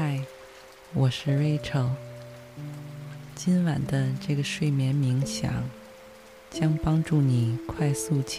[0.00, 0.20] 嗨，
[0.94, 1.88] 我是 Rachel。
[3.34, 5.52] 今晚的这个睡眠冥想
[6.50, 8.38] 将帮助你快速起。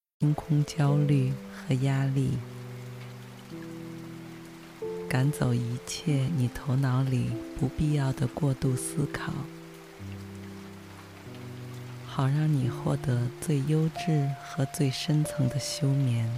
[0.21, 2.37] 清空焦虑和压力，
[5.09, 9.33] 赶走一切你头脑里不必要的过度思考，
[12.05, 16.29] 好让你获得最优质和最深层的休眠。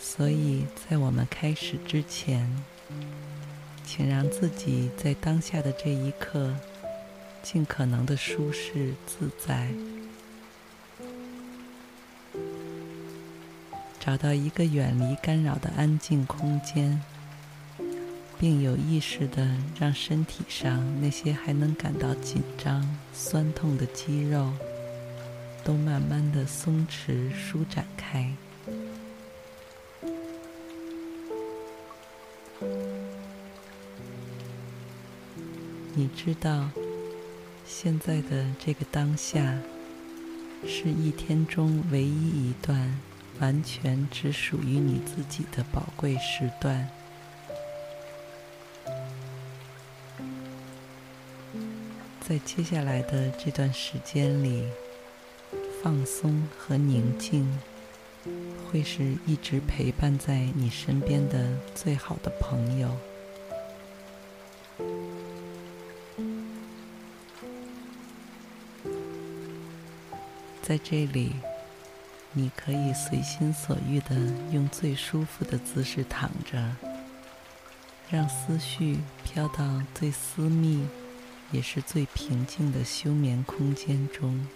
[0.00, 2.64] 所以在我们开始之前，
[3.94, 6.50] 请让自己在当下的这一刻
[7.42, 9.68] 尽可能的舒适自在，
[14.00, 17.02] 找到一个远离干扰的安静空间，
[18.38, 19.46] 并有意识的
[19.78, 24.50] 让身体上那些还能感到紧张、酸痛的肌肉
[25.62, 28.32] 都慢慢的松弛、舒展开。
[35.94, 36.70] 你知道，
[37.66, 39.58] 现在的这个当下，
[40.66, 42.98] 是一天中唯一一段
[43.40, 46.88] 完全只属于你自己的宝贵时段。
[52.20, 54.64] 在接下来的这段时间里，
[55.82, 57.46] 放松和宁静
[58.70, 62.96] 会是一直陪伴在你身边的最好的朋友。
[70.62, 71.32] 在这里，
[72.32, 74.14] 你可以随心所欲的
[74.52, 76.76] 用最舒服的姿势躺着，
[78.08, 80.86] 让思绪飘到最私密，
[81.50, 84.46] 也是最平静的休眠空间中。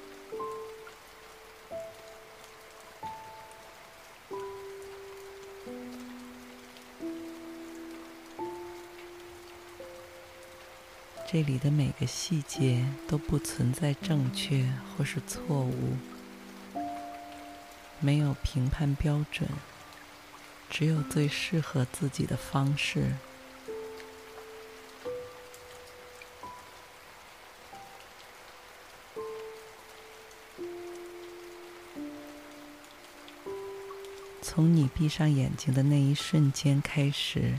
[11.36, 15.94] 这里的每个细节都不存在正确或是错误，
[18.00, 19.47] 没有评判标准，
[20.70, 23.12] 只有最适合自己的方式。
[34.41, 37.53] 从你闭上眼睛的那一瞬间开始。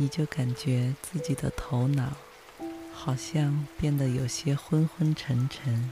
[0.00, 2.16] 你就感觉自己的头脑
[2.90, 5.90] 好像变得有些昏昏沉沉。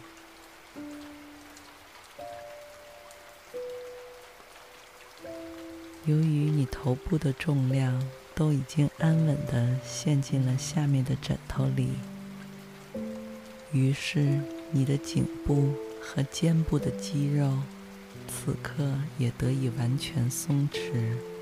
[6.07, 8.03] 由于你头部的重量
[8.35, 11.91] 都已经安稳地陷进了下面的枕头里，
[13.73, 14.41] 于是
[14.71, 17.59] 你的颈部和肩部的肌肉
[18.27, 21.38] 此刻也得以完全松弛。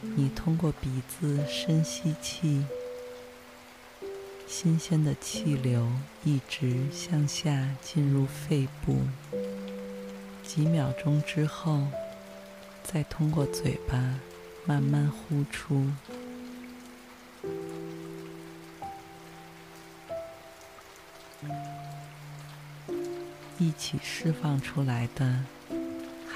[0.00, 2.64] 你通过鼻子深吸气，
[4.46, 5.90] 新鲜的气流
[6.24, 9.00] 一直向下进入肺部。
[10.44, 11.88] 几秒钟之后，
[12.84, 14.20] 再通过嘴巴
[14.64, 15.90] 慢慢呼出。
[23.58, 25.44] 一起释放出来的，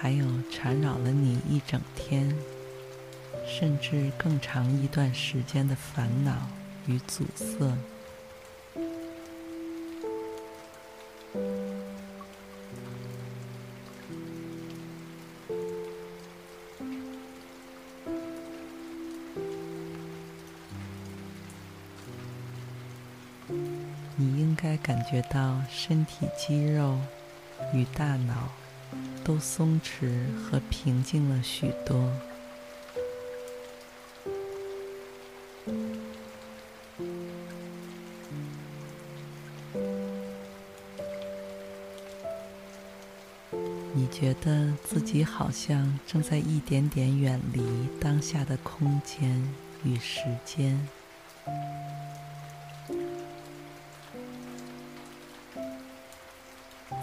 [0.03, 2.35] 还有缠绕了你一整天，
[3.47, 6.49] 甚至更长一段时间的烦恼
[6.87, 7.77] 与阻塞。
[24.17, 26.99] 你应该感觉到身体肌肉
[27.75, 28.49] 与大脑
[29.25, 32.11] 都松弛和平静了许多。
[43.93, 49.43] 你觉得自己好像正在一点点远离当下的空间
[49.85, 50.89] 与时间，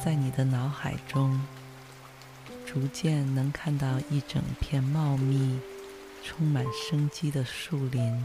[0.04, 1.40] 在你的脑海中，
[2.80, 5.60] 逐渐能看到一整片茂密、
[6.24, 8.24] 充满生机的树林。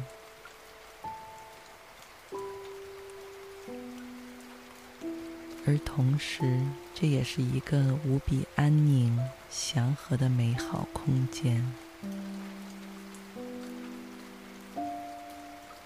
[5.66, 6.60] 而同时，
[6.94, 9.19] 这也是一个无比安宁、
[9.49, 11.72] 祥和的美好空间。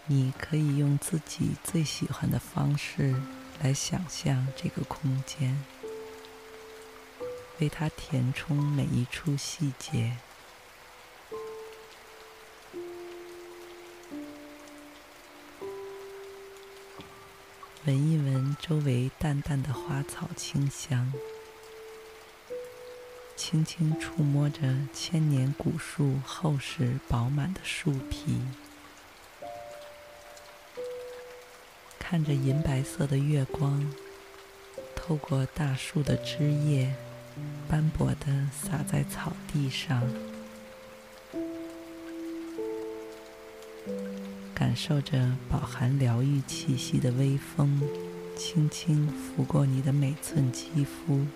[0.07, 3.15] 你可以用自己最喜欢的方式
[3.63, 5.57] 来想象这个空间，
[7.59, 10.17] 为它填充每一处细节。
[17.85, 21.13] 闻一闻周围淡淡的花草清香，
[23.37, 28.41] 轻轻触摸着千年古树厚实饱满的树皮，
[32.01, 33.95] 看着银白色的月光
[34.97, 36.93] 透过大树的枝叶
[37.69, 40.03] 斑驳的洒在草地上。
[44.55, 47.83] 感受着饱含疗愈气息的微风，
[48.37, 51.27] 轻轻拂过你的每寸肌肤。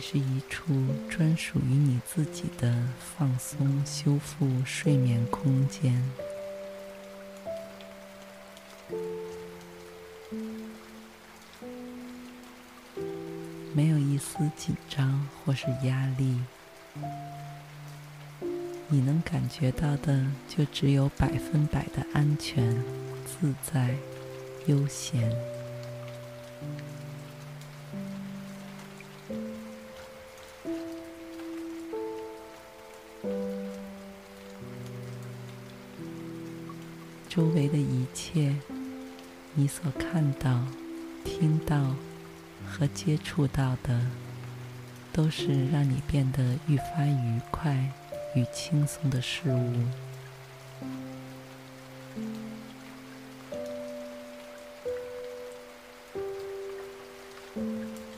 [0.00, 0.74] 是一处
[1.08, 6.02] 专属于你自己的放松、修复、睡眠空间。
[13.72, 16.40] 没有一丝紧张或是压力，
[18.88, 22.74] 你能感觉到的就只有百分百的安全、
[23.24, 23.94] 自在、
[24.66, 25.30] 悠闲。
[43.22, 44.00] 触到的，
[45.12, 47.92] 都是让你变得愈发愉快
[48.34, 49.84] 与轻松的事物。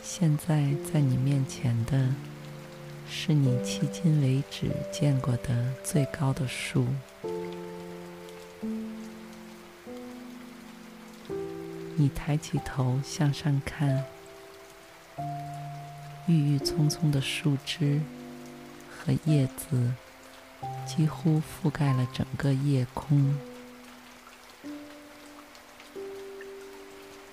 [0.02, 2.08] 现在在你面前的，
[3.08, 6.87] 是你迄今为止见过的最高的树。
[11.96, 14.04] 你抬起头向上看。
[16.32, 18.00] 郁郁葱葱的树枝
[18.88, 19.93] 和叶子
[20.87, 23.38] 几乎覆盖了整个夜空，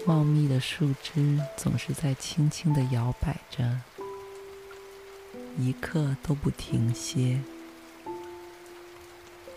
[0.05, 3.79] 茂密的树枝总是在轻轻地摇摆着，
[5.57, 7.39] 一刻都不停歇，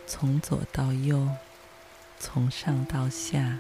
[0.07, 1.29] 从左到右，
[2.21, 3.59] 从上到下。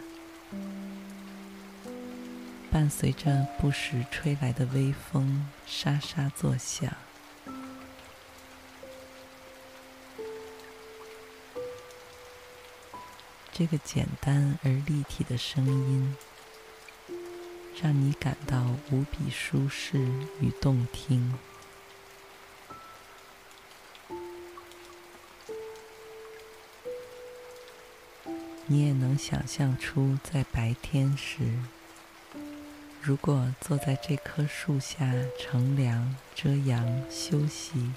[2.72, 6.90] 伴随着不时吹来的微风，沙沙作响。
[13.52, 16.16] 这个简单而立体的声音，
[17.82, 19.98] 让你感到无比舒适
[20.40, 21.38] 与动听。
[28.66, 31.58] 你也能想象出，在白天时，
[33.04, 37.90] 如果坐在这棵树下乘凉、遮阳、休息，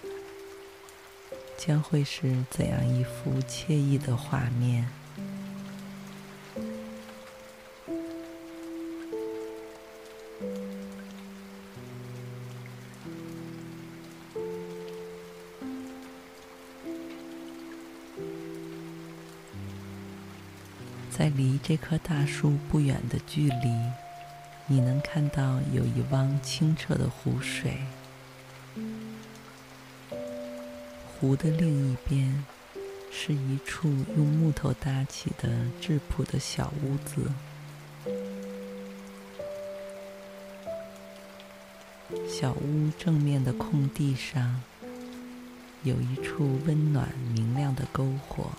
[1.55, 4.89] 将会是怎样一幅惬意的画面？
[21.11, 24.04] 在离这棵大树不远的距离。
[24.67, 27.77] 你能看到有一汪清澈的湖水，
[31.07, 32.43] 湖的另一边
[33.11, 37.31] 是一处用木头搭起的质朴的小屋子，
[42.27, 44.63] 小屋正面的空地上
[45.83, 48.49] 有一处温暖明亮的篝火。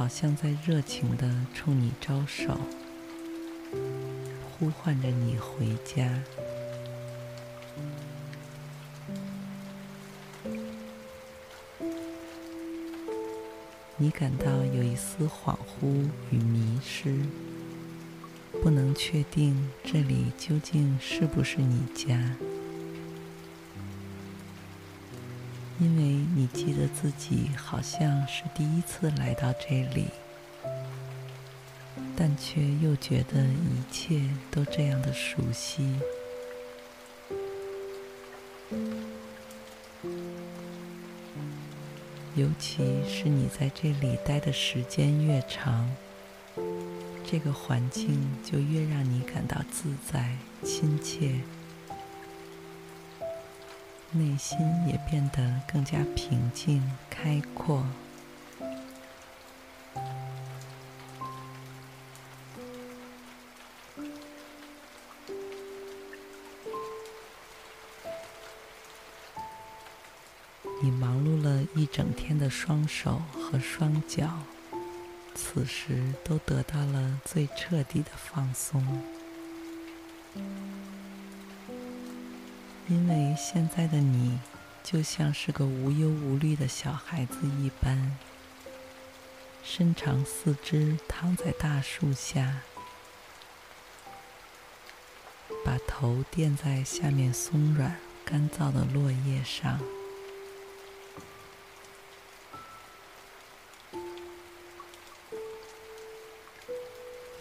[0.00, 2.58] 好像在热情的冲你招手
[4.50, 6.22] 呼唤着你回家。
[13.98, 17.14] 你感到有一丝恍惚与迷失
[18.62, 22.34] 不能确定这里究竟是不是你家。
[25.78, 30.06] 因为你记得自己好像是第一次来到这里，
[32.16, 35.98] 但却又觉得一切都这样的熟悉。
[42.36, 45.90] 尤其是你在这里待的时间越长，
[47.26, 51.40] 这个环境就越让你感到自在、亲切，
[54.12, 57.86] 内心也变得更加平静、开阔。
[70.82, 74.28] 你忙碌了一整天的双手和双脚，
[75.34, 79.02] 此时都得到了最彻底的放松，
[82.90, 84.40] 因为现在的你
[84.82, 88.18] 就像是个无忧无虑的小孩子一般，
[89.62, 92.62] 伸长四肢躺在大树下，
[95.64, 99.78] 把头垫在下面松软干燥的落叶上。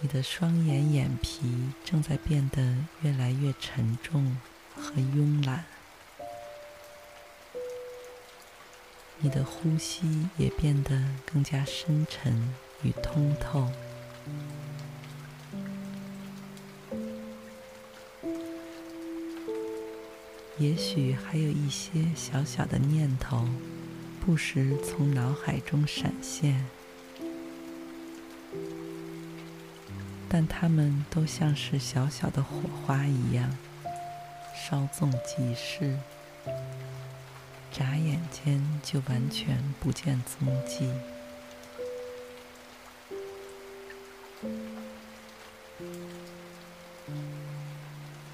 [0.02, 4.38] 你的双眼眼皮正在变得越来越沉重
[4.80, 5.66] 和慵懒，
[9.20, 13.70] 你的呼吸也变得更加深沉与通透。
[20.58, 23.48] 也许还有一些小小的念头，
[24.26, 26.66] 不时从脑海中闪现。
[30.28, 33.58] 但它们都像是小小的火花一样，
[34.68, 35.98] 稍纵即逝，
[37.72, 40.92] 眨眼间就完全不见踪迹。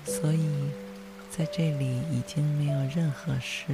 [0.06, 0.72] 所以，
[1.30, 3.68] 在这里已经没有任何事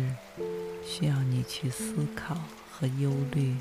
[0.85, 2.35] 需要你去思考
[2.71, 3.55] 和忧虑。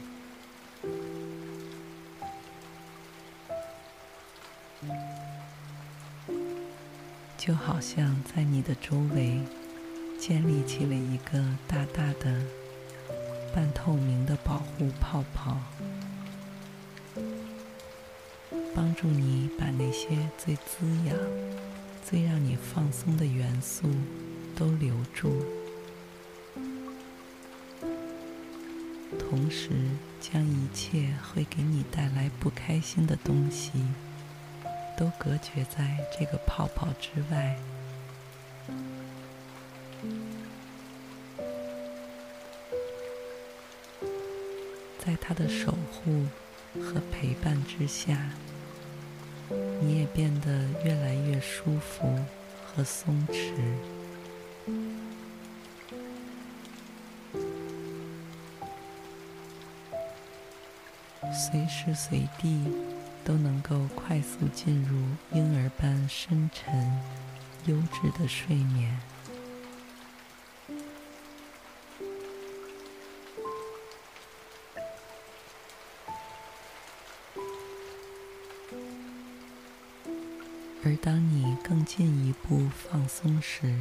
[7.80, 9.40] 好像在你的周围
[10.18, 12.44] 建立起了一个大大的
[13.54, 15.56] 半透明的保护泡泡，
[18.74, 21.16] 帮助你把那些最滋养、
[22.04, 23.88] 最让你放松的元素
[24.54, 25.42] 都留住，
[29.18, 29.70] 同时
[30.20, 33.70] 将一切会给你带来不开心的东西。
[35.00, 37.56] 都隔绝在这个泡泡之外，
[44.98, 46.26] 在他的守护
[46.78, 48.14] 和陪伴之下，
[49.80, 52.20] 你也变得越来越舒服
[52.62, 53.54] 和松弛，
[61.32, 62.60] 随时随地。
[63.24, 64.98] 都能够快速进入
[65.32, 67.00] 婴儿般深沉、
[67.66, 68.98] 优质的睡眠。
[80.82, 83.74] 而当你更进一步放松时，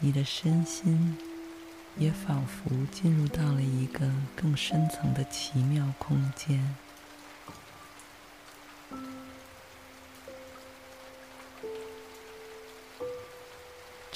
[0.00, 1.16] 你的身心
[1.96, 6.74] 也仿佛进入到了一个更深层的奇妙空间。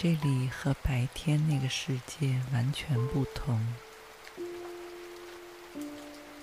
[0.05, 3.59] 这里和白天那个世界完全不同，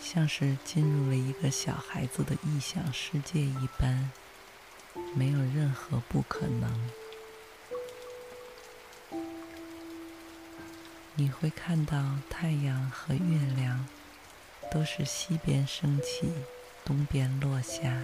[0.02, 4.10] 像是进入了一个小孩子的异想世界一般，
[5.14, 6.90] 没有任何不可能。
[11.14, 13.88] 你会看到太阳和月亮
[14.72, 16.34] 都是西边升起，
[16.84, 17.96] 东边落下。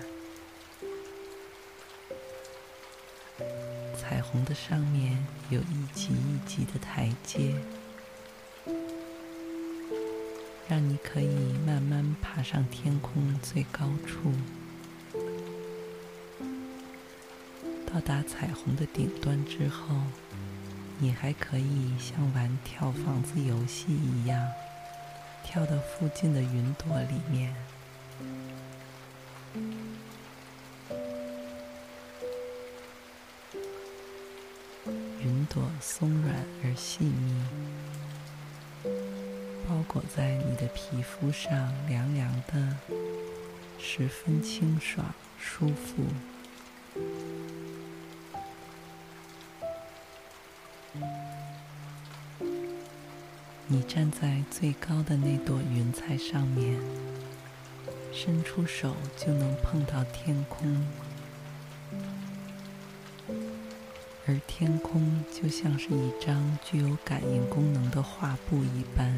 [4.09, 5.17] 彩虹的上面
[5.49, 7.53] 有一级一级的台阶，
[10.69, 11.27] 让你可以
[11.65, 14.31] 慢慢爬上天空最高处。
[17.85, 19.93] 到达彩虹的顶端之后，
[20.99, 24.49] 你还可以像玩跳房子游戏一样，
[25.43, 27.53] 跳到附近的云朵里面。
[35.79, 37.33] 松软而细密，
[39.67, 42.77] 包裹在你的皮肤上，凉凉的，
[43.79, 46.03] 十分清爽舒服。
[53.67, 56.79] 你站在最高的那朵云彩上面，
[58.13, 60.85] 伸出手就能碰到天空，
[64.27, 69.17] 而天空就像是一张具有感应功能的画布一般。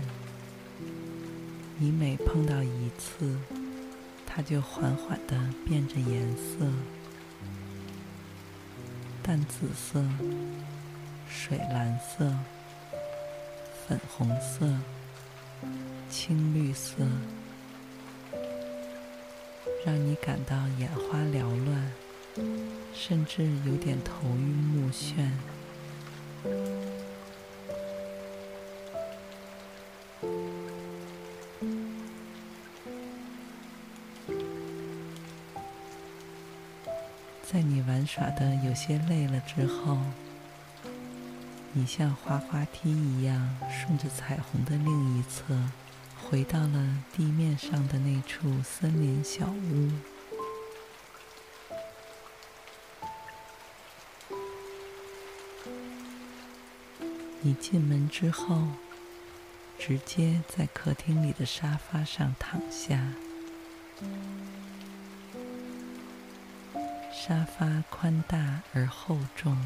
[1.78, 3.36] 你每碰到一次，
[4.25, 5.36] 它就缓缓地
[5.66, 6.66] 变着颜色：
[9.24, 10.04] 淡紫色、
[11.28, 12.32] 水蓝色。
[13.88, 14.72] 粉红色、
[16.12, 16.94] 青绿色，
[19.84, 21.92] 让你感到眼花缭乱，
[22.93, 25.29] 甚至有点头晕目眩。
[37.51, 39.98] 在你玩耍的有些累了之后，
[41.74, 45.58] 你像滑滑梯一样，顺着彩虹的另一侧，
[46.29, 49.89] 回到了地面上的那处森林小屋。
[57.41, 58.67] 你进门之后，
[59.77, 63.13] 直接在客厅里的沙发上躺下。
[67.13, 69.58] 沙发宽大而厚重。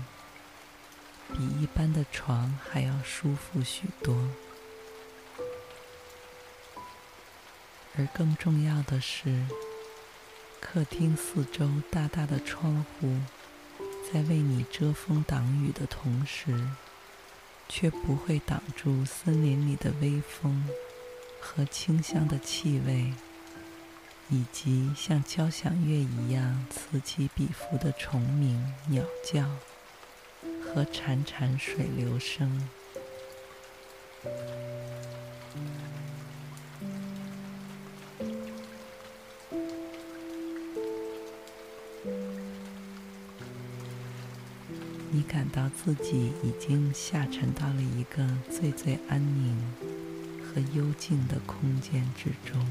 [1.36, 4.16] 比一般的床还要舒服许多，
[7.98, 9.44] 而更重要的是，
[10.62, 13.18] 客厅四周大大的窗户，
[14.12, 16.70] 在为你遮风挡雨的同时，
[17.76, 20.64] 却不会挡住森林里的微风
[21.40, 23.12] 和清香的气味，
[24.30, 29.50] 以及像交响乐一样此起彼伏的虫鸣、鸟叫。
[30.62, 32.68] 和潺潺水流声，
[45.54, 49.56] 到自己已经下沉到了一个最最安宁
[50.44, 52.68] 和幽静的空间之中。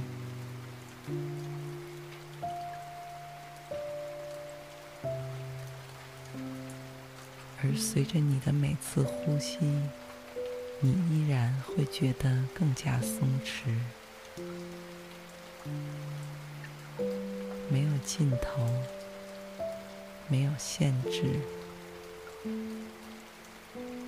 [7.62, 9.58] 而随着你的每次呼吸，
[10.80, 13.68] 你依然会觉得更加松弛，
[17.70, 18.68] 没有尽头，
[20.26, 21.38] 没有限制，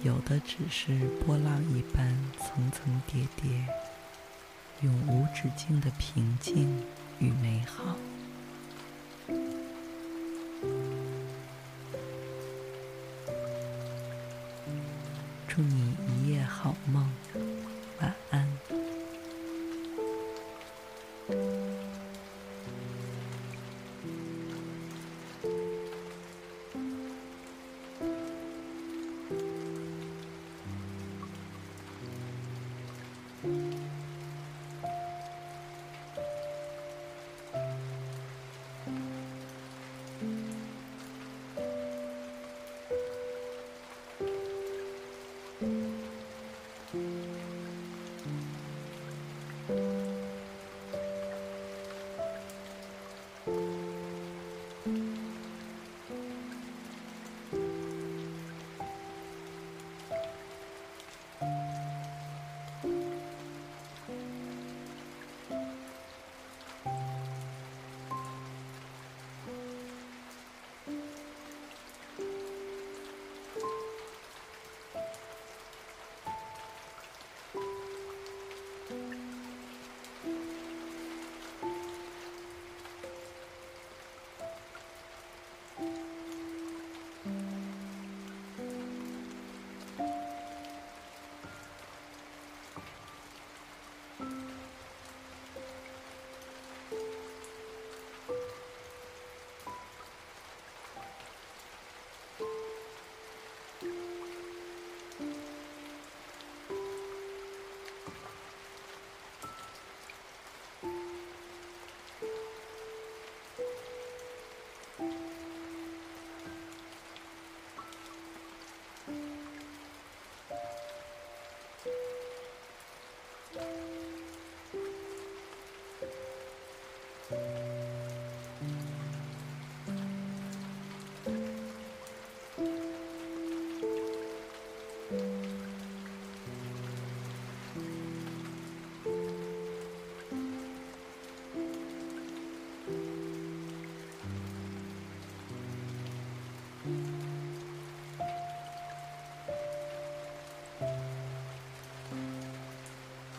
[0.04, 0.92] 有的只是
[1.24, 2.06] 波浪一般
[2.38, 3.50] 层层叠叠，
[4.82, 6.68] 永无止境的平静
[7.18, 7.96] 与美好。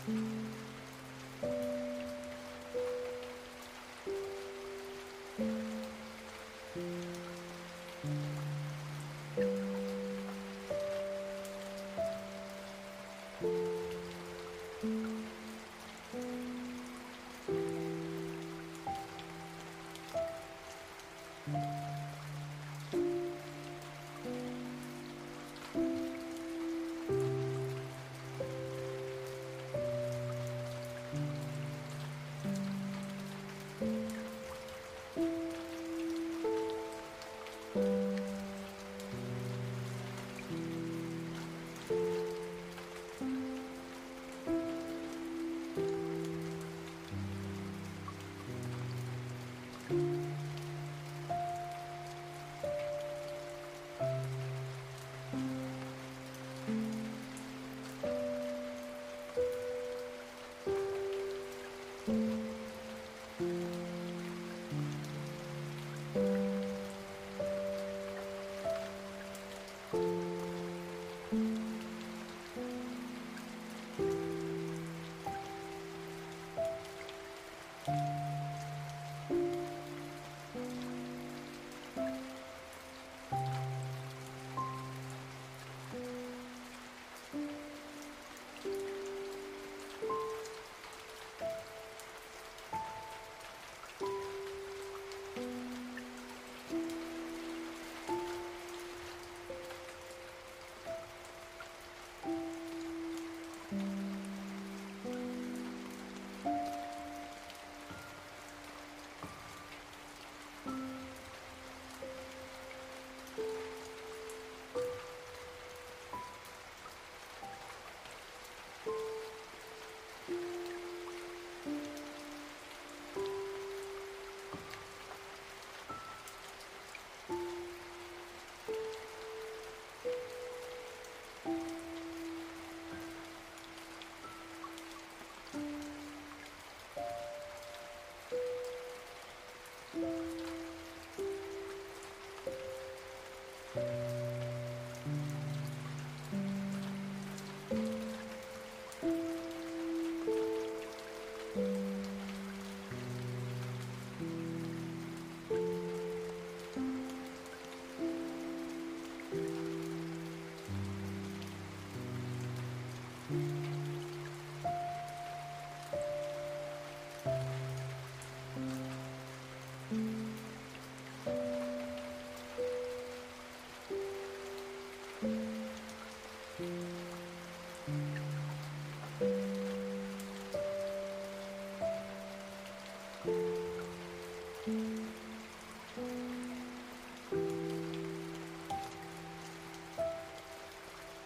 [0.09, 0.44] Mm-hmm.